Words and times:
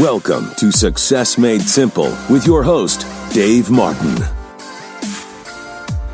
Welcome 0.00 0.50
to 0.56 0.70
Success 0.72 1.38
Made 1.38 1.62
Simple 1.62 2.14
with 2.28 2.46
your 2.46 2.62
host, 2.62 3.06
Dave 3.32 3.70
Martin. 3.70 4.14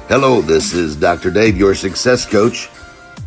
Hello, 0.07 0.41
this 0.41 0.73
is 0.73 0.95
Dr. 0.95 1.33
Dave, 1.33 1.57
your 1.57 1.75
success 1.75 2.25
coach. 2.25 2.67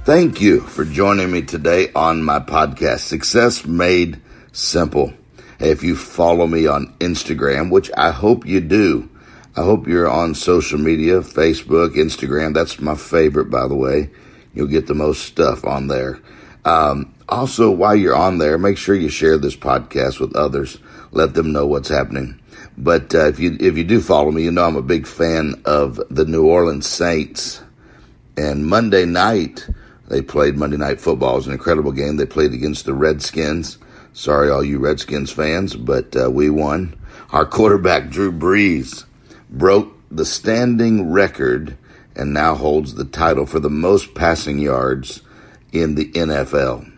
Thank 0.05 0.39
you 0.39 0.61
for 0.61 0.85
joining 0.85 1.29
me 1.29 1.41
today 1.41 1.91
on 1.93 2.23
my 2.23 2.39
podcast, 2.39 2.99
Success 2.99 3.65
Made 3.65 4.21
Simple. 4.53 5.13
If 5.59 5.83
you 5.83 5.97
follow 5.97 6.47
me 6.47 6.67
on 6.67 6.93
Instagram, 6.99 7.69
which 7.69 7.91
I 7.97 8.11
hope 8.11 8.45
you 8.45 8.61
do, 8.61 9.09
I 9.57 9.61
hope 9.63 9.87
you're 9.87 10.09
on 10.09 10.35
social 10.35 10.79
media, 10.79 11.19
Facebook, 11.19 11.95
Instagram. 11.95 12.53
That's 12.53 12.79
my 12.79 12.95
favorite, 12.95 13.49
by 13.49 13.67
the 13.67 13.75
way. 13.75 14.09
You'll 14.53 14.67
get 14.67 14.87
the 14.87 14.95
most 14.95 15.23
stuff 15.23 15.65
on 15.65 15.87
there. 15.87 16.19
Um, 16.63 17.14
also, 17.27 17.71
while 17.71 17.95
you're 17.95 18.15
on 18.15 18.37
there, 18.37 18.57
make 18.57 18.77
sure 18.77 18.95
you 18.95 19.09
share 19.09 19.37
this 19.37 19.55
podcast 19.55 20.19
with 20.19 20.35
others. 20.35 20.77
Let 21.11 21.33
them 21.33 21.51
know 21.51 21.65
what's 21.65 21.89
happening. 21.89 22.39
But 22.77 23.15
uh, 23.15 23.27
if 23.27 23.39
you 23.39 23.57
if 23.59 23.77
you 23.77 23.83
do 23.83 24.01
follow 24.01 24.31
me, 24.31 24.43
you 24.43 24.51
know 24.51 24.65
I'm 24.65 24.75
a 24.75 24.81
big 24.81 25.07
fan 25.07 25.61
of 25.65 25.99
the 26.09 26.25
New 26.25 26.45
Orleans 26.45 26.87
Saints. 26.87 27.61
And 28.37 28.67
Monday 28.67 29.05
night, 29.05 29.67
they 30.09 30.21
played 30.21 30.57
Monday 30.57 30.77
Night 30.77 30.99
Football. 30.99 31.33
It 31.33 31.37
was 31.37 31.47
an 31.47 31.53
incredible 31.53 31.93
game. 31.93 32.17
They 32.17 32.25
played 32.25 32.53
against 32.53 32.85
the 32.85 32.93
Redskins. 32.93 33.77
Sorry, 34.13 34.49
all 34.49 34.63
you 34.63 34.79
Redskins 34.79 35.31
fans, 35.31 35.75
but 35.75 36.15
uh, 36.15 36.29
we 36.29 36.49
won. 36.49 36.97
Our 37.31 37.45
quarterback, 37.45 38.09
Drew 38.09 38.31
Brees, 38.31 39.05
broke 39.49 39.93
the 40.11 40.25
standing 40.25 41.11
record 41.11 41.77
and 42.15 42.33
now 42.33 42.55
holds 42.55 42.95
the 42.95 43.05
title 43.05 43.45
for 43.45 43.59
the 43.59 43.69
most 43.69 44.13
passing 44.13 44.59
yards 44.59 45.21
in 45.71 45.95
the 45.95 46.11
NFL. 46.11 46.94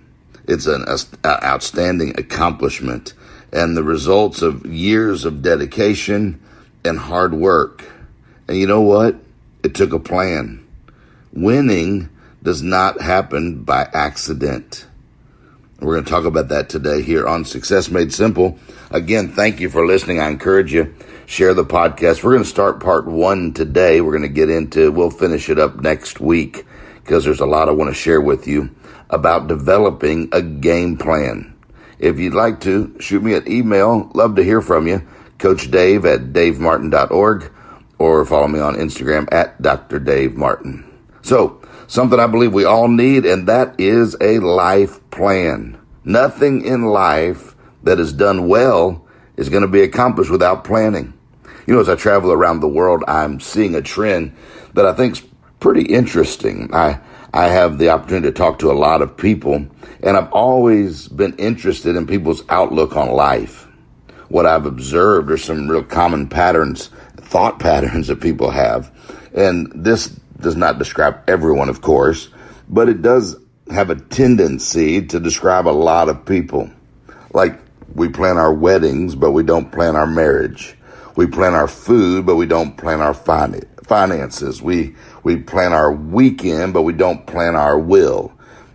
It's 0.48 0.66
an 0.66 0.86
outstanding 1.26 2.18
accomplishment 2.18 3.14
and 3.52 3.76
the 3.76 3.84
results 3.84 4.42
of 4.42 4.66
years 4.66 5.26
of 5.26 5.42
dedication 5.42 6.42
and 6.86 6.98
hard 6.98 7.34
work. 7.34 7.84
And 8.48 8.58
you 8.58 8.66
know 8.66 8.82
what? 8.82 9.16
It 9.64 9.76
took 9.76 9.94
a 9.94 10.00
plan. 10.00 10.66
Winning 11.34 12.10
does 12.44 12.62
not 12.62 13.02
happen 13.02 13.64
by 13.64 13.90
accident. 13.94 14.86
We're 15.80 15.96
going 15.96 16.06
to 16.06 16.10
talk 16.12 16.26
about 16.26 16.48
that 16.48 16.70
today 16.70 17.02
here 17.02 17.28
on 17.28 17.46
Success 17.46 17.92
Made 17.92 18.14
Simple. 18.14 18.58
Again, 18.90 19.30
thank 19.30 19.60
you 19.60 19.70
for 19.70 19.86
listening. 19.86 20.20
I 20.20 20.30
encourage 20.30 20.74
you 20.74 20.96
share 21.26 21.54
the 21.54 21.66
podcast. 21.66 22.24
We're 22.24 22.32
going 22.32 22.44
to 22.44 22.50
start 22.50 22.80
part 22.80 23.06
one 23.06 23.54
today. 23.54 24.02
We're 24.02 24.18
going 24.18 24.22
to 24.24 24.30
get 24.30 24.50
into, 24.50 24.92
we'll 24.92 25.12
finish 25.12 25.50
it 25.50 25.60
up 25.60 25.82
next 25.82 26.20
week 26.20 26.66
because 27.04 27.26
there's 27.26 27.42
a 27.42 27.46
lot 27.46 27.70
I 27.70 27.74
want 27.74 27.90
to 27.90 27.94
share 27.94 28.22
with 28.22 28.48
you 28.48 28.70
about 29.10 29.48
developing 29.48 30.30
a 30.32 30.42
game 30.42 30.98
plan. 30.98 31.54
If 32.00 32.20
you'd 32.20 32.34
like 32.34 32.60
to, 32.62 32.96
shoot 33.00 33.24
me 33.24 33.34
an 33.34 33.50
email. 33.52 34.12
Love 34.14 34.36
to 34.36 34.44
hear 34.44 34.62
from 34.62 34.88
you. 34.88 35.08
Coach 35.40 35.72
Dave 35.72 36.06
at 36.06 36.34
davemartin.org 36.34 37.52
or 38.00 38.26
follow 38.26 38.48
me 38.48 38.60
on 38.60 38.76
Instagram 38.76 39.28
at 39.32 39.62
Dr. 39.62 40.00
Dave 40.00 40.36
Martin. 40.36 40.84
So, 41.22 41.62
something 41.88 42.20
I 42.20 42.28
believe 42.28 42.54
we 42.54 42.66
all 42.66 42.88
need, 42.88 43.26
and 43.26 43.48
that 43.48 43.80
is 43.80 44.16
a 44.22 44.40
life 44.40 45.08
plan. 45.10 45.78
Nothing 46.04 46.64
in 46.64 46.86
life 46.86 47.56
that 47.84 48.00
is 48.00 48.14
done 48.14 48.48
well 48.48 49.06
is 49.36 49.50
going 49.50 49.64
to 49.64 49.68
be 49.68 49.82
accomplished 49.82 50.32
without 50.32 50.64
planning. 50.64 51.14
You 51.66 51.74
know, 51.74 51.82
as 51.82 51.90
I 51.90 51.96
travel 51.96 52.32
around 52.32 52.60
the 52.60 52.68
world, 52.68 53.04
I'm 53.08 53.40
seeing 53.40 53.76
a 53.76 53.82
trend 53.82 54.36
that 54.74 54.86
I 54.86 54.94
think 54.94 55.18
is 55.18 55.24
pretty 55.60 55.84
interesting. 55.84 56.70
I, 56.74 57.00
I 57.38 57.50
have 57.50 57.78
the 57.78 57.90
opportunity 57.90 58.30
to 58.30 58.34
talk 58.34 58.58
to 58.60 58.72
a 58.72 58.74
lot 58.74 59.04
of 59.04 59.16
people, 59.16 59.68
and 60.02 60.18
I've 60.18 60.32
always 60.32 61.08
been 61.08 61.36
interested 61.36 61.96
in 61.96 62.08
people's 62.08 62.42
outlook 62.50 62.98
on 62.98 63.12
life. 63.12 63.68
What 64.30 64.48
I've 64.48 64.66
observed 64.66 65.30
are 65.30 65.38
some 65.38 65.68
real 65.68 65.84
common 65.84 66.30
patterns, 66.30 66.90
thought 67.18 67.60
patterns 67.68 68.08
that 68.08 68.22
people 68.22 68.50
have. 68.50 68.92
And 69.36 69.72
this 69.76 70.08
does 70.40 70.56
not 70.56 70.80
describe 70.80 71.30
everyone, 71.30 71.70
of 71.70 71.82
course, 71.82 72.30
but 72.70 72.90
it 72.90 73.04
does 73.04 73.36
have 73.70 73.92
a 73.92 73.96
tendency 73.98 75.06
to 75.06 75.20
describe 75.20 75.68
a 75.68 75.70
lot 75.70 76.10
of 76.10 76.26
people. 76.26 76.72
Like 77.36 77.60
we 77.94 78.10
plan 78.10 78.38
our 78.38 78.52
weddings, 78.52 79.14
but 79.14 79.30
we 79.30 79.44
don't 79.44 79.72
plan 79.72 79.96
our 79.96 80.08
marriage. 80.08 80.76
We 81.16 81.28
plan 81.28 81.54
our 81.54 81.68
food, 81.68 82.26
but 82.26 82.36
we 82.36 82.48
don't 82.48 82.78
plan 82.78 83.00
our 83.00 83.14
finances. 83.14 84.60
We 84.60 84.96
we 85.28 85.36
plan 85.36 85.74
our 85.74 85.92
weekend, 85.92 86.74
but 86.74 86.84
we 86.84 86.94
don't 86.94 87.28
plan 87.28 87.58
our 87.58 87.78
will. 87.78 88.32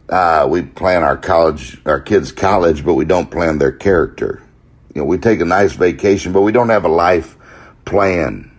Uh, 0.07 0.47
we 0.51 0.61
plan 0.61 1.03
our 1.03 1.17
college, 1.17 1.81
our 1.87 1.99
kids' 1.99 2.31
college, 2.31 2.85
but 2.85 2.93
we 2.93 3.07
don't 3.07 3.31
plan 3.31 3.57
their 3.57 3.73
character. 3.73 4.43
You 4.95 5.01
know, 5.01 5.07
we 5.07 5.17
take 5.17 5.41
a 5.41 5.47
nice 5.47 5.73
vacation, 5.73 6.31
but 6.35 6.43
we 6.43 6.53
don't 6.53 6.69
have 6.69 6.85
a 6.85 6.91
life 6.91 7.39
plan. 7.87 8.51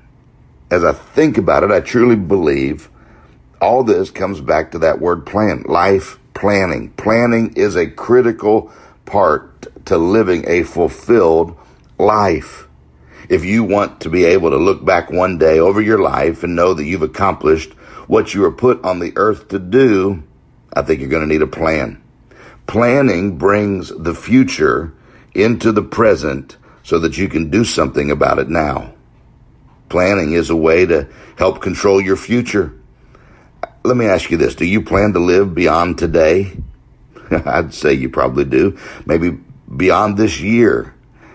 As 0.71 0.83
I 0.83 0.93
think 0.93 1.37
about 1.37 1.61
it, 1.61 1.69
I 1.69 1.81
truly 1.81 2.15
believe 2.15 2.89
all 3.61 3.83
this 3.83 4.09
comes 4.09 4.41
back 4.41 4.71
to 4.71 4.79
that 4.79 4.99
word 4.99 5.27
plan, 5.27 5.61
life 5.67 6.17
planning. 6.33 6.89
Planning 6.93 7.53
is 7.55 7.75
a 7.75 7.85
critical 7.85 8.71
part 9.05 9.67
to 9.85 9.99
living 9.99 10.45
a 10.47 10.63
fulfilled 10.63 11.55
life. 11.99 12.67
If 13.29 13.45
you 13.45 13.63
want 13.63 14.01
to 14.01 14.09
be 14.09 14.25
able 14.25 14.49
to 14.49 14.57
look 14.57 14.83
back 14.83 15.11
one 15.11 15.37
day 15.37 15.59
over 15.59 15.79
your 15.79 15.99
life 15.99 16.43
and 16.43 16.55
know 16.55 16.73
that 16.73 16.85
you've 16.85 17.03
accomplished 17.03 17.73
what 18.07 18.33
you 18.33 18.43
are 18.45 18.51
put 18.51 18.83
on 18.83 18.99
the 18.99 19.13
earth 19.15 19.47
to 19.49 19.59
do, 19.59 20.23
I 20.73 20.81
think 20.81 20.99
you're 20.99 21.09
going 21.09 21.27
to 21.27 21.33
need 21.33 21.41
a 21.41 21.47
plan. 21.47 22.01
Planning 22.67 23.37
brings 23.37 23.89
the 23.89 24.15
future 24.15 24.93
into 25.33 25.71
the 25.71 25.81
present 25.81 26.57
so 26.83 26.99
that 26.99 27.17
you 27.17 27.27
can 27.27 27.49
do 27.49 27.63
something 27.63 28.11
about 28.11 28.39
it 28.39 28.49
now. 28.49 28.93
Planning 29.89 30.33
is 30.33 30.49
a 30.49 30.55
way 30.55 30.85
to 30.85 31.07
help 31.37 31.61
control 31.61 32.01
your 32.01 32.15
future. 32.15 32.73
Let 33.83 33.97
me 33.97 34.05
ask 34.05 34.31
you 34.31 34.37
this. 34.37 34.55
Do 34.55 34.65
you 34.65 34.81
plan 34.81 35.13
to 35.13 35.19
live 35.19 35.53
beyond 35.53 35.97
today? 35.97 36.57
I'd 37.31 37.73
say 37.73 37.93
you 37.93 38.09
probably 38.09 38.45
do. 38.45 38.77
Maybe 39.05 39.37
beyond 39.75 40.17
this 40.17 40.39
year, 40.39 40.93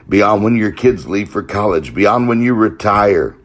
beyond 0.08 0.44
when 0.44 0.56
your 0.56 0.72
kids 0.72 1.06
leave 1.06 1.28
for 1.28 1.42
college, 1.42 1.94
beyond 1.94 2.28
when 2.28 2.42
you 2.42 2.54
retire. 2.54 3.36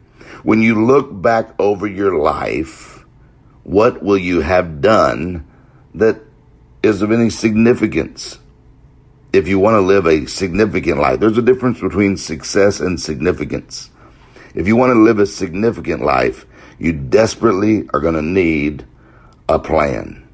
When 0.42 0.60
you 0.60 0.84
look 0.84 1.22
back 1.22 1.54
over 1.58 1.86
your 1.86 2.18
life, 2.18 2.93
what 3.64 4.02
will 4.02 4.18
you 4.18 4.40
have 4.40 4.80
done 4.80 5.46
that 5.94 6.20
is 6.82 7.02
of 7.02 7.10
any 7.10 7.30
significance? 7.30 8.38
If 9.32 9.48
you 9.48 9.58
want 9.58 9.74
to 9.74 9.80
live 9.80 10.06
a 10.06 10.26
significant 10.26 11.00
life, 11.00 11.18
there's 11.18 11.38
a 11.38 11.42
difference 11.42 11.80
between 11.80 12.16
success 12.16 12.78
and 12.78 13.00
significance. 13.00 13.90
If 14.54 14.68
you 14.68 14.76
want 14.76 14.92
to 14.92 15.00
live 15.00 15.18
a 15.18 15.26
significant 15.26 16.02
life, 16.02 16.46
you 16.78 16.92
desperately 16.92 17.88
are 17.92 18.00
going 18.00 18.14
to 18.14 18.22
need 18.22 18.86
a 19.48 19.58
plan. 19.58 20.28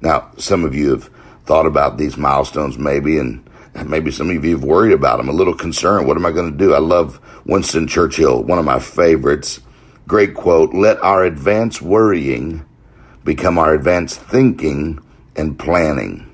Now, 0.00 0.32
some 0.38 0.64
of 0.64 0.74
you 0.74 0.90
have 0.90 1.10
thought 1.44 1.66
about 1.66 1.98
these 1.98 2.16
milestones 2.16 2.78
maybe, 2.78 3.18
and 3.18 3.48
maybe 3.86 4.10
some 4.10 4.30
of 4.30 4.44
you 4.44 4.52
have 4.52 4.64
worried 4.64 4.92
about 4.92 5.18
them, 5.18 5.28
a 5.28 5.32
little 5.32 5.54
concerned. 5.54 6.08
What 6.08 6.16
am 6.16 6.26
I 6.26 6.32
going 6.32 6.50
to 6.50 6.58
do? 6.58 6.74
I 6.74 6.78
love 6.78 7.20
Winston 7.44 7.86
Churchill, 7.86 8.42
one 8.42 8.58
of 8.58 8.64
my 8.64 8.78
favorites. 8.80 9.60
Great 10.08 10.34
quote, 10.34 10.74
let 10.74 11.00
our 11.04 11.24
advanced 11.24 11.82
worrying 11.82 12.64
become 13.24 13.58
our 13.58 13.74
advanced 13.74 14.20
thinking 14.20 15.00
and 15.36 15.58
planning. 15.58 16.26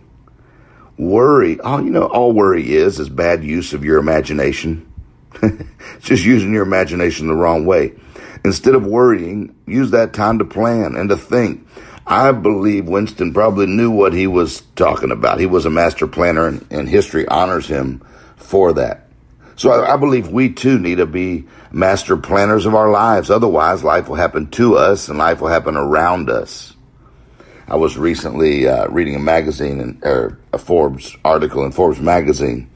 Worry, 0.98 1.60
all 1.60 1.82
you 1.82 1.90
know, 1.90 2.06
all 2.06 2.32
worry 2.32 2.72
is 2.74 2.98
is 2.98 3.08
bad 3.08 3.44
use 3.44 3.72
of 3.72 3.84
your 3.84 3.98
imagination. 3.98 4.90
it's 5.42 5.64
just 6.00 6.24
using 6.24 6.52
your 6.52 6.62
imagination 6.62 7.26
the 7.26 7.34
wrong 7.34 7.66
way. 7.66 7.92
Instead 8.44 8.74
of 8.74 8.86
worrying, 8.86 9.54
use 9.66 9.90
that 9.90 10.12
time 10.12 10.38
to 10.38 10.44
plan 10.44 10.96
and 10.96 11.08
to 11.10 11.16
think. 11.16 11.66
I 12.06 12.30
believe 12.30 12.88
Winston 12.88 13.34
probably 13.34 13.66
knew 13.66 13.90
what 13.90 14.12
he 14.12 14.28
was 14.28 14.60
talking 14.76 15.10
about. 15.10 15.40
He 15.40 15.46
was 15.46 15.66
a 15.66 15.70
master 15.70 16.06
planner, 16.06 16.46
and, 16.46 16.64
and 16.70 16.88
history 16.88 17.26
honors 17.26 17.66
him 17.66 18.00
for 18.36 18.72
that. 18.74 19.08
So 19.56 19.70
I, 19.70 19.94
I, 19.94 19.96
believe 19.96 20.28
we 20.28 20.52
too 20.52 20.78
need 20.78 20.96
to 20.96 21.06
be 21.06 21.46
master 21.72 22.16
planners 22.16 22.66
of 22.66 22.74
our 22.74 22.90
lives. 22.90 23.30
Otherwise, 23.30 23.82
life 23.82 24.08
will 24.08 24.16
happen 24.16 24.48
to 24.52 24.76
us 24.76 25.08
and 25.08 25.18
life 25.18 25.40
will 25.40 25.48
happen 25.48 25.76
around 25.76 26.30
us. 26.30 26.75
I 27.68 27.74
was 27.74 27.98
recently 27.98 28.68
uh, 28.68 28.86
reading 28.88 29.16
a 29.16 29.20
magazine 29.20 29.80
and 29.80 30.04
or 30.04 30.38
a 30.52 30.58
Forbes 30.58 31.16
article 31.24 31.64
in 31.64 31.72
Forbes 31.72 31.98
magazine, 31.98 32.70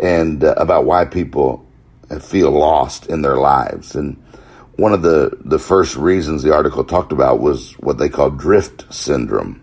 and 0.00 0.42
uh, 0.42 0.54
about 0.56 0.84
why 0.84 1.04
people 1.04 1.64
feel 2.20 2.50
lost 2.50 3.06
in 3.06 3.22
their 3.22 3.36
lives. 3.36 3.94
And 3.94 4.16
one 4.76 4.92
of 4.92 5.02
the 5.02 5.38
the 5.44 5.60
first 5.60 5.94
reasons 5.94 6.42
the 6.42 6.52
article 6.52 6.82
talked 6.82 7.12
about 7.12 7.38
was 7.38 7.74
what 7.74 7.98
they 7.98 8.08
call 8.08 8.30
drift 8.30 8.92
syndrome. 8.92 9.60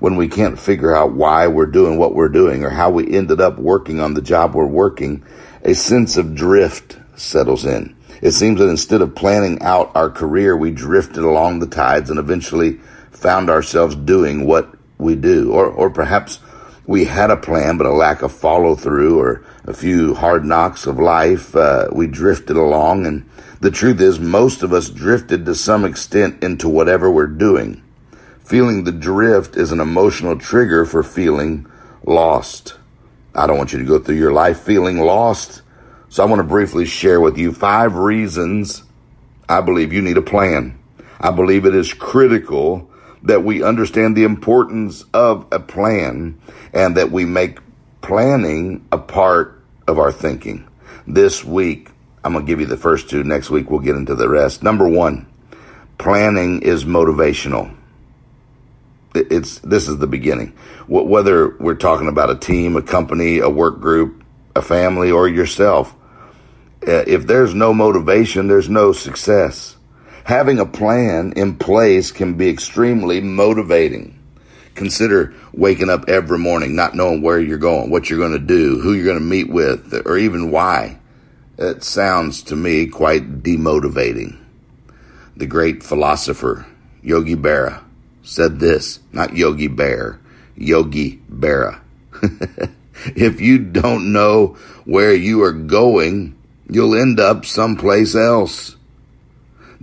When 0.00 0.16
we 0.16 0.28
can't 0.28 0.58
figure 0.58 0.94
out 0.94 1.12
why 1.12 1.46
we're 1.46 1.64
doing 1.64 1.96
what 1.96 2.14
we're 2.14 2.28
doing 2.28 2.62
or 2.62 2.68
how 2.68 2.90
we 2.90 3.10
ended 3.10 3.40
up 3.40 3.58
working 3.58 4.00
on 4.00 4.12
the 4.12 4.20
job 4.20 4.54
we're 4.54 4.66
working, 4.66 5.24
a 5.62 5.74
sense 5.74 6.18
of 6.18 6.34
drift 6.34 6.98
settles 7.16 7.64
in. 7.64 7.93
It 8.22 8.32
seems 8.32 8.58
that 8.60 8.68
instead 8.68 9.02
of 9.02 9.14
planning 9.14 9.60
out 9.62 9.92
our 9.94 10.10
career, 10.10 10.56
we 10.56 10.70
drifted 10.70 11.24
along 11.24 11.58
the 11.58 11.66
tides 11.66 12.10
and 12.10 12.18
eventually 12.18 12.80
found 13.10 13.50
ourselves 13.50 13.94
doing 13.94 14.46
what 14.46 14.74
we 14.98 15.14
do. 15.14 15.52
Or, 15.52 15.66
or 15.66 15.90
perhaps 15.90 16.40
we 16.86 17.04
had 17.04 17.30
a 17.30 17.36
plan, 17.36 17.78
but 17.78 17.86
a 17.86 17.92
lack 17.92 18.22
of 18.22 18.32
follow 18.32 18.74
through 18.74 19.18
or 19.18 19.44
a 19.64 19.72
few 19.72 20.14
hard 20.14 20.44
knocks 20.44 20.86
of 20.86 20.98
life, 20.98 21.56
uh, 21.56 21.88
we 21.92 22.06
drifted 22.06 22.56
along. 22.56 23.06
And 23.06 23.28
the 23.60 23.70
truth 23.70 24.00
is, 24.00 24.18
most 24.20 24.62
of 24.62 24.72
us 24.72 24.90
drifted 24.90 25.46
to 25.46 25.54
some 25.54 25.84
extent 25.84 26.42
into 26.42 26.68
whatever 26.68 27.10
we're 27.10 27.26
doing. 27.26 27.82
Feeling 28.40 28.84
the 28.84 28.92
drift 28.92 29.56
is 29.56 29.72
an 29.72 29.80
emotional 29.80 30.38
trigger 30.38 30.84
for 30.84 31.02
feeling 31.02 31.66
lost. 32.04 32.76
I 33.34 33.46
don't 33.46 33.56
want 33.56 33.72
you 33.72 33.78
to 33.78 33.84
go 33.84 33.98
through 33.98 34.16
your 34.16 34.32
life 34.32 34.60
feeling 34.60 35.00
lost. 35.00 35.62
So 36.14 36.22
I 36.22 36.26
want 36.26 36.38
to 36.38 36.44
briefly 36.44 36.86
share 36.86 37.20
with 37.20 37.38
you 37.38 37.52
five 37.52 37.96
reasons 37.96 38.84
I 39.48 39.60
believe 39.62 39.92
you 39.92 40.00
need 40.00 40.16
a 40.16 40.22
plan. 40.22 40.78
I 41.18 41.32
believe 41.32 41.66
it 41.66 41.74
is 41.74 41.92
critical 41.92 42.88
that 43.24 43.42
we 43.42 43.64
understand 43.64 44.16
the 44.16 44.22
importance 44.22 45.04
of 45.12 45.44
a 45.50 45.58
plan 45.58 46.40
and 46.72 46.96
that 46.98 47.10
we 47.10 47.24
make 47.24 47.58
planning 48.00 48.86
a 48.92 48.98
part 48.98 49.60
of 49.88 49.98
our 49.98 50.12
thinking. 50.12 50.68
This 51.04 51.42
week, 51.42 51.90
I'm 52.22 52.32
going 52.32 52.46
to 52.46 52.48
give 52.48 52.60
you 52.60 52.66
the 52.66 52.76
first 52.76 53.10
two. 53.10 53.24
Next 53.24 53.50
week, 53.50 53.68
we'll 53.68 53.80
get 53.80 53.96
into 53.96 54.14
the 54.14 54.28
rest. 54.28 54.62
Number 54.62 54.88
one, 54.88 55.26
planning 55.98 56.62
is 56.62 56.84
motivational. 56.84 57.74
It's, 59.16 59.58
this 59.58 59.88
is 59.88 59.98
the 59.98 60.06
beginning. 60.06 60.56
Whether 60.86 61.56
we're 61.58 61.74
talking 61.74 62.06
about 62.06 62.30
a 62.30 62.36
team, 62.36 62.76
a 62.76 62.82
company, 62.82 63.40
a 63.40 63.50
work 63.50 63.80
group, 63.80 64.22
a 64.54 64.62
family, 64.62 65.10
or 65.10 65.26
yourself, 65.26 65.92
Uh, 66.86 67.04
if 67.06 67.26
there's 67.26 67.54
no 67.54 67.72
motivation, 67.72 68.46
there's 68.46 68.68
no 68.68 68.92
success. 68.92 69.76
Having 70.24 70.58
a 70.58 70.66
plan 70.66 71.32
in 71.34 71.56
place 71.56 72.12
can 72.12 72.34
be 72.34 72.48
extremely 72.48 73.20
motivating. 73.20 74.18
Consider 74.74 75.34
waking 75.52 75.88
up 75.88 76.08
every 76.08 76.38
morning 76.38 76.74
not 76.74 76.94
knowing 76.94 77.22
where 77.22 77.40
you're 77.40 77.58
going, 77.58 77.90
what 77.90 78.10
you're 78.10 78.18
going 78.18 78.32
to 78.32 78.38
do, 78.38 78.80
who 78.80 78.92
you're 78.92 79.04
going 79.04 79.18
to 79.18 79.24
meet 79.24 79.48
with, 79.48 80.02
or 80.04 80.18
even 80.18 80.50
why. 80.50 80.98
It 81.56 81.84
sounds 81.84 82.42
to 82.44 82.56
me 82.56 82.86
quite 82.88 83.42
demotivating. 83.42 84.38
The 85.36 85.46
great 85.46 85.82
philosopher 85.82 86.66
Yogi 87.02 87.36
Berra 87.36 87.82
said 88.22 88.58
this, 88.58 89.00
not 89.12 89.36
Yogi 89.36 89.68
Bear, 89.68 90.20
Yogi 90.56 91.22
Berra. 91.30 91.80
if 93.14 93.40
you 93.40 93.58
don't 93.58 94.12
know 94.12 94.56
where 94.84 95.14
you 95.14 95.42
are 95.42 95.52
going, 95.52 96.36
you'll 96.68 96.94
end 96.94 97.20
up 97.20 97.44
someplace 97.44 98.14
else 98.14 98.76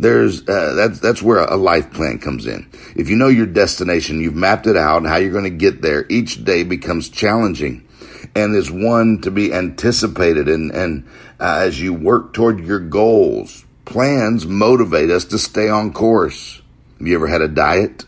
there's 0.01 0.47
uh, 0.47 0.73
that's 0.73 0.99
that's 0.99 1.21
where 1.21 1.39
a 1.39 1.55
life 1.55 1.93
plan 1.93 2.17
comes 2.17 2.47
in. 2.47 2.67
If 2.95 3.09
you 3.09 3.15
know 3.15 3.27
your 3.27 3.45
destination, 3.45 4.19
you've 4.19 4.35
mapped 4.35 4.65
it 4.65 4.75
out 4.75 5.05
how 5.05 5.17
you're 5.17 5.31
going 5.31 5.43
to 5.43 5.49
get 5.51 5.83
there. 5.83 6.05
Each 6.09 6.43
day 6.43 6.63
becomes 6.63 7.07
challenging, 7.09 7.87
and 8.35 8.55
is 8.55 8.71
one 8.71 9.21
to 9.21 9.31
be 9.31 9.53
anticipated. 9.53 10.49
And 10.49 10.71
and 10.71 11.07
uh, 11.39 11.59
as 11.61 11.79
you 11.79 11.93
work 11.93 12.33
toward 12.33 12.61
your 12.61 12.79
goals, 12.79 13.63
plans 13.85 14.47
motivate 14.47 15.11
us 15.11 15.25
to 15.25 15.37
stay 15.37 15.69
on 15.69 15.93
course. 15.93 16.61
Have 16.97 17.07
you 17.07 17.15
ever 17.15 17.27
had 17.27 17.41
a 17.41 17.47
diet? 17.47 18.05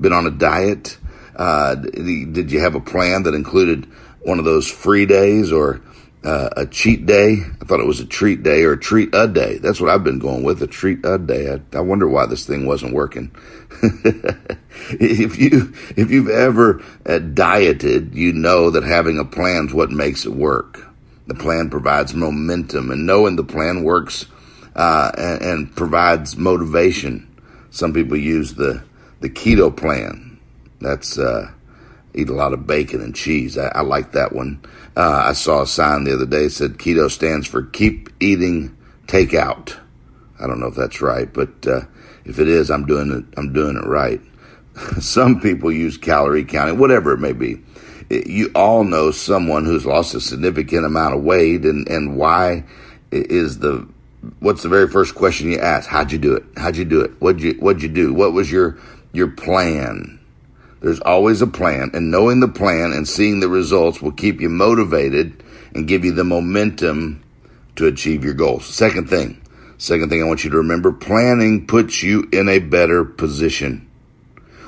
Been 0.00 0.12
on 0.12 0.26
a 0.26 0.30
diet? 0.30 0.96
Uh, 1.34 1.74
did 1.74 2.52
you 2.52 2.60
have 2.60 2.76
a 2.76 2.80
plan 2.80 3.24
that 3.24 3.34
included 3.34 3.86
one 4.20 4.38
of 4.38 4.44
those 4.44 4.70
free 4.70 5.06
days 5.06 5.50
or 5.50 5.80
uh, 6.24 6.50
a 6.56 6.66
cheat 6.66 7.06
day. 7.06 7.38
I 7.60 7.64
thought 7.64 7.80
it 7.80 7.86
was 7.86 8.00
a 8.00 8.06
treat 8.06 8.42
day 8.42 8.62
or 8.62 8.72
a 8.72 8.78
treat 8.80 9.14
a 9.14 9.26
day. 9.26 9.58
That's 9.58 9.80
what 9.80 9.90
I've 9.90 10.04
been 10.04 10.18
going 10.18 10.42
with, 10.42 10.62
a 10.62 10.66
treat 10.66 11.04
a 11.04 11.18
day. 11.18 11.52
I, 11.52 11.76
I 11.76 11.80
wonder 11.80 12.08
why 12.08 12.26
this 12.26 12.46
thing 12.46 12.66
wasn't 12.66 12.94
working. 12.94 13.34
if 14.90 15.38
you 15.38 15.72
if 15.96 16.10
you've 16.10 16.28
ever 16.28 16.82
uh, 17.06 17.18
dieted, 17.18 18.14
you 18.14 18.32
know 18.32 18.70
that 18.70 18.84
having 18.84 19.18
a 19.18 19.24
plan 19.24 19.66
is 19.66 19.74
what 19.74 19.90
makes 19.90 20.24
it 20.24 20.32
work. 20.32 20.86
The 21.26 21.34
plan 21.34 21.70
provides 21.70 22.14
momentum, 22.14 22.90
and 22.90 23.06
knowing 23.06 23.36
the 23.36 23.44
plan 23.44 23.84
works 23.84 24.26
uh, 24.76 25.10
and, 25.16 25.42
and 25.42 25.76
provides 25.76 26.36
motivation. 26.36 27.28
Some 27.70 27.92
people 27.92 28.16
use 28.16 28.54
the 28.54 28.82
the 29.20 29.30
keto 29.30 29.74
plan. 29.74 30.38
That's 30.80 31.18
uh, 31.18 31.50
eat 32.14 32.28
a 32.28 32.34
lot 32.34 32.52
of 32.52 32.66
bacon 32.66 33.00
and 33.00 33.14
cheese. 33.14 33.56
I, 33.56 33.68
I 33.68 33.80
like 33.82 34.12
that 34.12 34.32
one. 34.32 34.60
Uh, 34.96 35.24
I 35.26 35.32
saw 35.32 35.62
a 35.62 35.66
sign 35.66 36.04
the 36.04 36.14
other 36.14 36.26
day 36.26 36.48
said 36.48 36.72
keto 36.72 37.10
stands 37.10 37.46
for 37.46 37.62
keep 37.62 38.10
eating 38.20 38.76
takeout. 39.06 39.78
I 40.38 40.46
don't 40.46 40.60
know 40.60 40.66
if 40.66 40.74
that's 40.74 41.00
right, 41.00 41.32
but 41.32 41.66
uh, 41.66 41.82
if 42.24 42.38
it 42.38 42.48
is, 42.48 42.70
I'm 42.70 42.86
doing 42.86 43.10
it. 43.10 43.38
I'm 43.38 43.52
doing 43.52 43.76
it 43.76 43.86
right. 43.86 44.20
Some 45.00 45.40
people 45.40 45.72
use 45.72 45.96
calorie 45.96 46.44
counting, 46.44 46.78
whatever 46.78 47.12
it 47.12 47.18
may 47.18 47.32
be. 47.32 47.62
You 48.10 48.50
all 48.54 48.84
know 48.84 49.10
someone 49.10 49.64
who's 49.64 49.86
lost 49.86 50.14
a 50.14 50.20
significant 50.20 50.84
amount 50.84 51.14
of 51.14 51.22
weight, 51.22 51.64
and 51.64 51.88
and 51.88 52.16
why 52.16 52.64
is 53.10 53.60
the 53.60 53.88
what's 54.40 54.62
the 54.62 54.68
very 54.68 54.88
first 54.88 55.14
question 55.14 55.50
you 55.50 55.58
ask? 55.58 55.88
How'd 55.88 56.12
you 56.12 56.18
do 56.18 56.34
it? 56.34 56.44
How'd 56.56 56.76
you 56.76 56.84
do 56.84 57.00
it? 57.00 57.12
What'd 57.20 57.42
you 57.42 57.54
What'd 57.54 57.82
you 57.82 57.88
do? 57.88 58.12
What 58.12 58.32
was 58.32 58.52
your 58.52 58.78
your 59.12 59.28
plan? 59.28 60.18
There's 60.82 61.00
always 61.00 61.40
a 61.40 61.46
plan, 61.46 61.92
and 61.94 62.10
knowing 62.10 62.40
the 62.40 62.48
plan 62.48 62.90
and 62.92 63.08
seeing 63.08 63.38
the 63.38 63.48
results 63.48 64.02
will 64.02 64.10
keep 64.10 64.40
you 64.40 64.48
motivated 64.48 65.40
and 65.74 65.86
give 65.86 66.04
you 66.04 66.10
the 66.10 66.24
momentum 66.24 67.22
to 67.76 67.86
achieve 67.86 68.24
your 68.24 68.34
goals. 68.34 68.66
Second 68.66 69.08
thing, 69.08 69.40
second 69.78 70.10
thing 70.10 70.20
I 70.20 70.26
want 70.26 70.42
you 70.42 70.50
to 70.50 70.56
remember 70.56 70.90
planning 70.90 71.68
puts 71.68 72.02
you 72.02 72.28
in 72.32 72.48
a 72.48 72.58
better 72.58 73.04
position. 73.04 73.88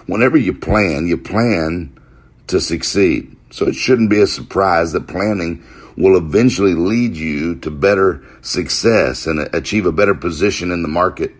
Whenever 0.06 0.36
you 0.36 0.54
plan, 0.54 1.08
you 1.08 1.18
plan 1.18 1.98
to 2.46 2.60
succeed. 2.60 3.36
So 3.50 3.66
it 3.66 3.74
shouldn't 3.74 4.10
be 4.10 4.20
a 4.20 4.26
surprise 4.28 4.92
that 4.92 5.08
planning 5.08 5.64
will 5.96 6.16
eventually 6.16 6.74
lead 6.74 7.16
you 7.16 7.56
to 7.56 7.72
better 7.72 8.22
success 8.40 9.26
and 9.26 9.40
achieve 9.52 9.84
a 9.84 9.92
better 9.92 10.14
position 10.14 10.70
in 10.70 10.82
the 10.82 10.88
market, 10.88 11.32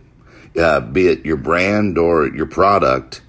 uh, 0.58 0.80
be 0.80 1.06
it 1.06 1.24
your 1.24 1.36
brand 1.36 1.96
or 1.96 2.26
your 2.26 2.46
product. 2.46 3.20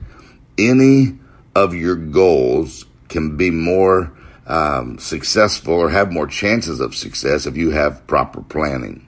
Any 0.57 1.19
of 1.55 1.73
your 1.73 1.95
goals 1.95 2.85
can 3.07 3.37
be 3.37 3.49
more 3.49 4.11
um, 4.45 4.99
successful 4.99 5.73
or 5.73 5.89
have 5.89 6.11
more 6.11 6.27
chances 6.27 6.79
of 6.79 6.95
success 6.95 7.45
if 7.45 7.57
you 7.57 7.71
have 7.71 8.05
proper 8.07 8.41
planning. 8.41 9.07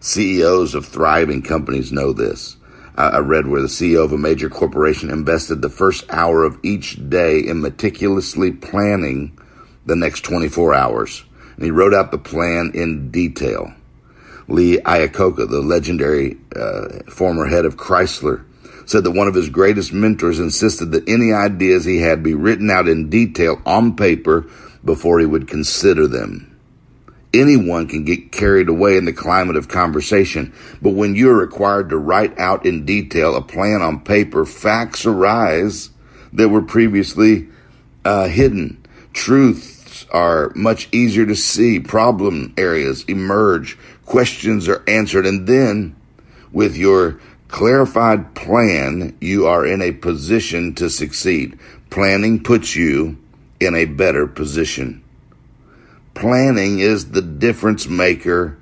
CEOs 0.00 0.74
of 0.74 0.86
thriving 0.86 1.42
companies 1.42 1.90
know 1.90 2.12
this. 2.12 2.56
I 2.98 3.18
read 3.18 3.46
where 3.46 3.60
the 3.60 3.68
CEO 3.68 4.02
of 4.04 4.12
a 4.12 4.18
major 4.18 4.48
corporation 4.48 5.10
invested 5.10 5.60
the 5.60 5.68
first 5.68 6.06
hour 6.08 6.44
of 6.44 6.58
each 6.62 7.10
day 7.10 7.40
in 7.40 7.60
meticulously 7.60 8.52
planning 8.52 9.38
the 9.84 9.96
next 9.96 10.22
24 10.22 10.72
hours. 10.72 11.22
And 11.56 11.64
he 11.64 11.70
wrote 11.70 11.92
out 11.92 12.10
the 12.10 12.18
plan 12.18 12.70
in 12.72 13.10
detail. 13.10 13.74
Lee 14.48 14.78
Iacocca, 14.78 15.48
the 15.50 15.60
legendary 15.60 16.38
uh, 16.54 17.00
former 17.10 17.46
head 17.46 17.66
of 17.66 17.76
Chrysler, 17.76 18.44
said 18.86 19.04
that 19.04 19.10
one 19.10 19.28
of 19.28 19.34
his 19.34 19.50
greatest 19.50 19.92
mentors 19.92 20.38
insisted 20.38 20.92
that 20.92 21.08
any 21.08 21.32
ideas 21.32 21.84
he 21.84 21.98
had 21.98 22.22
be 22.22 22.34
written 22.34 22.70
out 22.70 22.88
in 22.88 23.10
detail 23.10 23.60
on 23.66 23.94
paper 23.94 24.46
before 24.84 25.18
he 25.18 25.26
would 25.26 25.48
consider 25.48 26.06
them. 26.06 26.56
Anyone 27.34 27.88
can 27.88 28.04
get 28.04 28.32
carried 28.32 28.68
away 28.68 28.96
in 28.96 29.04
the 29.04 29.12
climate 29.12 29.56
of 29.56 29.68
conversation, 29.68 30.54
but 30.80 30.94
when 30.94 31.14
you 31.14 31.28
are 31.28 31.36
required 31.36 31.90
to 31.90 31.98
write 31.98 32.38
out 32.38 32.64
in 32.64 32.86
detail 32.86 33.36
a 33.36 33.42
plan 33.42 33.82
on 33.82 34.00
paper, 34.00 34.46
facts 34.46 35.04
arise 35.04 35.90
that 36.32 36.48
were 36.48 36.62
previously 36.62 37.48
uh, 38.04 38.28
hidden. 38.28 38.82
Truths 39.12 40.06
are 40.12 40.52
much 40.54 40.88
easier 40.92 41.26
to 41.26 41.34
see. 41.34 41.80
Problem 41.80 42.54
areas 42.56 43.04
emerge. 43.04 43.76
Questions 44.04 44.68
are 44.68 44.84
answered. 44.86 45.26
And 45.26 45.46
then, 45.46 45.96
with 46.52 46.76
your 46.76 47.20
clarified 47.48 48.34
plan, 48.34 49.16
you 49.20 49.46
are 49.46 49.66
in 49.66 49.82
a 49.82 49.92
position 49.92 50.74
to 50.74 50.90
succeed. 50.90 51.58
Planning 51.90 52.42
puts 52.42 52.76
you 52.76 53.18
in 53.60 53.74
a 53.74 53.84
better 53.84 54.26
position. 54.26 55.02
Planning 56.14 56.78
is 56.78 57.10
the 57.10 57.22
difference 57.22 57.86
maker 57.86 58.58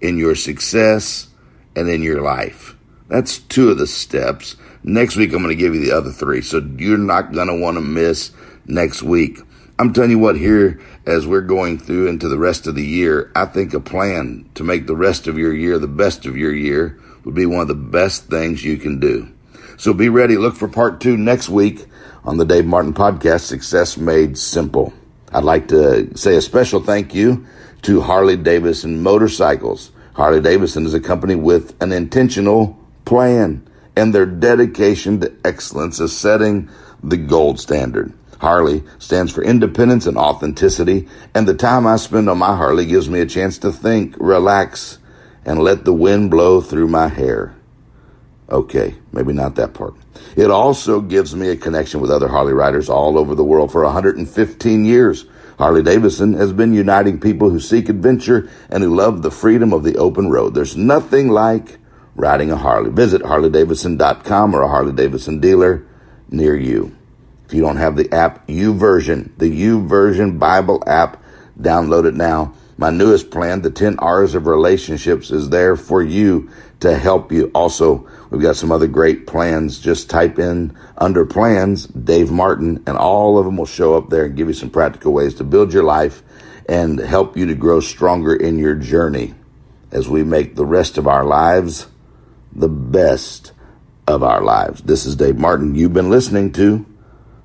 in 0.00 0.18
your 0.18 0.34
success 0.34 1.28
and 1.74 1.88
in 1.88 2.02
your 2.02 2.20
life. 2.20 2.76
That's 3.08 3.38
two 3.38 3.70
of 3.70 3.78
the 3.78 3.86
steps. 3.86 4.56
Next 4.82 5.16
week, 5.16 5.32
I'm 5.32 5.42
going 5.42 5.56
to 5.56 5.60
give 5.60 5.74
you 5.74 5.80
the 5.80 5.96
other 5.96 6.10
three. 6.10 6.42
So 6.42 6.58
you're 6.76 6.98
not 6.98 7.32
going 7.32 7.48
to 7.48 7.60
want 7.60 7.76
to 7.76 7.80
miss 7.80 8.32
next 8.66 9.02
week. 9.02 9.40
I'm 9.78 9.92
telling 9.92 10.10
you 10.10 10.18
what, 10.18 10.36
here, 10.36 10.80
as 11.04 11.26
we're 11.26 11.42
going 11.42 11.78
through 11.78 12.08
into 12.08 12.28
the 12.28 12.38
rest 12.38 12.66
of 12.66 12.74
the 12.74 12.86
year, 12.86 13.30
I 13.36 13.44
think 13.44 13.74
a 13.74 13.80
plan 13.80 14.48
to 14.54 14.64
make 14.64 14.86
the 14.86 14.96
rest 14.96 15.26
of 15.26 15.38
your 15.38 15.54
year 15.54 15.78
the 15.78 15.86
best 15.86 16.24
of 16.24 16.36
your 16.36 16.52
year 16.52 16.98
would 17.26 17.34
be 17.34 17.44
one 17.44 17.60
of 17.60 17.68
the 17.68 17.74
best 17.74 18.26
things 18.26 18.64
you 18.64 18.76
can 18.76 19.00
do. 19.00 19.28
So 19.76 19.92
be 19.92 20.08
ready. 20.08 20.38
Look 20.38 20.54
for 20.54 20.68
part 20.68 21.00
two 21.00 21.16
next 21.16 21.48
week 21.48 21.84
on 22.24 22.38
the 22.38 22.44
Dave 22.44 22.64
Martin 22.64 22.94
podcast, 22.94 23.40
Success 23.40 23.98
Made 23.98 24.38
Simple. 24.38 24.94
I'd 25.32 25.42
like 25.42 25.66
to 25.68 26.16
say 26.16 26.36
a 26.36 26.40
special 26.40 26.80
thank 26.80 27.14
you 27.14 27.44
to 27.82 28.00
Harley 28.00 28.36
Davidson 28.36 29.02
Motorcycles. 29.02 29.90
Harley 30.14 30.40
Davidson 30.40 30.86
is 30.86 30.94
a 30.94 31.00
company 31.00 31.34
with 31.34 31.74
an 31.82 31.90
intentional 31.90 32.78
plan 33.04 33.68
and 33.96 34.14
their 34.14 34.26
dedication 34.26 35.20
to 35.20 35.32
excellence 35.44 35.98
is 35.98 36.16
setting 36.16 36.70
the 37.02 37.16
gold 37.16 37.58
standard. 37.58 38.12
Harley 38.38 38.84
stands 38.98 39.32
for 39.32 39.42
independence 39.42 40.06
and 40.06 40.18
authenticity, 40.18 41.08
and 41.34 41.48
the 41.48 41.54
time 41.54 41.86
I 41.86 41.96
spend 41.96 42.28
on 42.28 42.38
my 42.38 42.54
Harley 42.54 42.86
gives 42.86 43.08
me 43.08 43.20
a 43.20 43.26
chance 43.26 43.58
to 43.58 43.72
think, 43.72 44.14
relax, 44.20 44.98
and 45.46 45.62
let 45.62 45.84
the 45.84 45.92
wind 45.92 46.30
blow 46.30 46.60
through 46.60 46.88
my 46.88 47.08
hair. 47.08 47.54
Okay, 48.50 48.94
maybe 49.12 49.32
not 49.32 49.54
that 49.54 49.72
part. 49.72 49.94
It 50.36 50.50
also 50.50 51.00
gives 51.00 51.34
me 51.34 51.48
a 51.48 51.56
connection 51.56 52.00
with 52.00 52.10
other 52.10 52.28
Harley 52.28 52.52
riders 52.52 52.88
all 52.90 53.16
over 53.16 53.34
the 53.34 53.44
world 53.44 53.72
for 53.72 53.82
115 53.84 54.84
years. 54.84 55.24
Harley 55.58 55.82
Davidson 55.82 56.34
has 56.34 56.52
been 56.52 56.74
uniting 56.74 57.18
people 57.18 57.48
who 57.48 57.58
seek 57.58 57.88
adventure 57.88 58.50
and 58.68 58.82
who 58.82 58.94
love 58.94 59.22
the 59.22 59.30
freedom 59.30 59.72
of 59.72 59.84
the 59.84 59.96
open 59.96 60.30
road. 60.30 60.54
There's 60.54 60.76
nothing 60.76 61.28
like 61.28 61.78
riding 62.14 62.50
a 62.50 62.56
Harley. 62.56 62.90
Visit 62.90 63.22
harleydavidson.com 63.22 64.54
or 64.54 64.62
a 64.62 64.68
Harley 64.68 64.92
Davidson 64.92 65.40
dealer 65.40 65.86
near 66.28 66.56
you. 66.56 66.94
If 67.46 67.54
you 67.54 67.62
don't 67.62 67.76
have 67.76 67.96
the 67.96 68.12
app 68.12 68.48
U 68.48 68.74
YouVersion, 68.74 69.30
the 69.38 69.46
YouVersion 69.46 70.38
Bible 70.38 70.82
app, 70.86 71.22
download 71.58 72.04
it 72.04 72.14
now. 72.14 72.54
My 72.78 72.90
newest 72.90 73.30
plan, 73.30 73.62
the 73.62 73.70
10 73.70 73.98
R's 73.98 74.34
of 74.34 74.46
relationships, 74.46 75.30
is 75.30 75.48
there 75.48 75.76
for 75.76 76.02
you 76.02 76.50
to 76.80 76.96
help 76.98 77.32
you. 77.32 77.50
Also, 77.54 78.06
we've 78.30 78.42
got 78.42 78.56
some 78.56 78.70
other 78.70 78.86
great 78.86 79.26
plans. 79.26 79.78
Just 79.78 80.10
type 80.10 80.38
in 80.38 80.76
under 80.98 81.24
plans, 81.24 81.86
Dave 81.86 82.30
Martin, 82.30 82.82
and 82.86 82.98
all 82.98 83.38
of 83.38 83.46
them 83.46 83.56
will 83.56 83.64
show 83.64 83.96
up 83.96 84.10
there 84.10 84.26
and 84.26 84.36
give 84.36 84.48
you 84.48 84.54
some 84.54 84.68
practical 84.68 85.14
ways 85.14 85.34
to 85.36 85.44
build 85.44 85.72
your 85.72 85.84
life 85.84 86.22
and 86.68 86.98
help 86.98 87.36
you 87.36 87.46
to 87.46 87.54
grow 87.54 87.80
stronger 87.80 88.34
in 88.34 88.58
your 88.58 88.74
journey 88.74 89.34
as 89.90 90.08
we 90.08 90.22
make 90.22 90.54
the 90.54 90.66
rest 90.66 90.98
of 90.98 91.06
our 91.06 91.24
lives 91.24 91.86
the 92.52 92.68
best 92.68 93.52
of 94.06 94.22
our 94.22 94.42
lives. 94.42 94.82
This 94.82 95.06
is 95.06 95.16
Dave 95.16 95.38
Martin. 95.38 95.74
You've 95.74 95.94
been 95.94 96.10
listening 96.10 96.52
to 96.52 96.84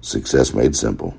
Success 0.02 0.54
Made 0.54 0.76
Simple. 0.76 1.16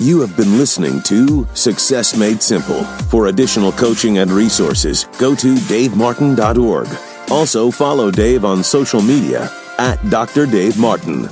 You 0.00 0.18
have 0.22 0.34
been 0.34 0.56
listening 0.56 1.02
to 1.02 1.46
Success 1.52 2.16
Made 2.16 2.42
Simple. 2.42 2.84
For 3.10 3.26
additional 3.26 3.70
coaching 3.70 4.16
and 4.16 4.30
resources, 4.30 5.04
go 5.18 5.34
to 5.34 5.54
davemartin.org. 5.54 6.88
Also, 7.30 7.70
follow 7.70 8.10
Dave 8.10 8.46
on 8.46 8.64
social 8.64 9.02
media 9.02 9.50
at 9.76 9.96
Dr. 10.08 10.46
Dave 10.46 10.78
Martin. 10.78 11.28